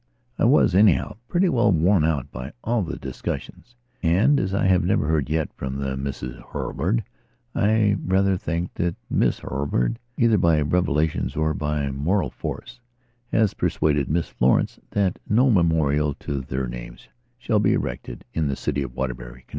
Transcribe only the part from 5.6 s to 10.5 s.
the Misses Hurlbird, I rather think that Miss Hurlbird, either